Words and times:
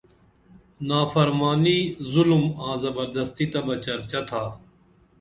نافرمانی 0.87 1.79
ظُلُم 2.11 2.45
آں 2.67 2.75
زبردستی 2.83 3.45
تہ 3.51 3.59
بہ 3.65 3.75
چرچہ 3.85 4.21
تھا 4.29 4.43